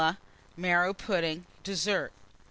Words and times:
Marrow 0.57 0.95
Pudding. 0.95 1.45
DESSERT. 1.63 2.11